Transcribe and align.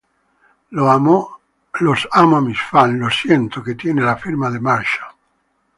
Los 0.71 0.89
amo 0.89 2.35
a 2.37 2.41
mis 2.41 2.59
fans, 2.59 2.99
Lo 2.99 3.07
siento"" 3.11 3.61
que 3.61 3.75
tiene 3.75 4.01
le 4.01 4.15
firma 4.15 4.49
de 4.49 4.59
Marshall. 4.59 5.13